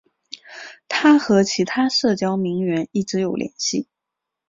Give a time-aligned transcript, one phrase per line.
[0.87, 3.87] 她和其他社交名媛一直有联系。